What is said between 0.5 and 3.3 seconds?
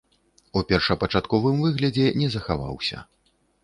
У першапачатковым выглядзе не захаваўся.